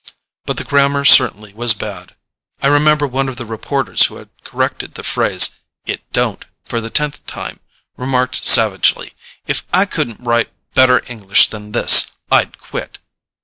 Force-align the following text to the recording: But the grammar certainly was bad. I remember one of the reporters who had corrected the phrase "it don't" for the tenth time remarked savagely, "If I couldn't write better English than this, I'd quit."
But 0.45 0.57
the 0.57 0.63
grammar 0.63 1.05
certainly 1.05 1.53
was 1.53 1.75
bad. 1.75 2.15
I 2.59 2.65
remember 2.65 3.05
one 3.05 3.29
of 3.29 3.37
the 3.37 3.45
reporters 3.45 4.07
who 4.07 4.15
had 4.15 4.29
corrected 4.43 4.95
the 4.95 5.03
phrase 5.03 5.59
"it 5.85 6.01
don't" 6.11 6.43
for 6.65 6.81
the 6.81 6.89
tenth 6.89 7.23
time 7.27 7.59
remarked 7.97 8.43
savagely, 8.43 9.13
"If 9.45 9.63
I 9.71 9.85
couldn't 9.85 10.19
write 10.25 10.49
better 10.73 11.03
English 11.05 11.49
than 11.49 11.71
this, 11.73 12.13
I'd 12.31 12.57
quit." 12.59 12.97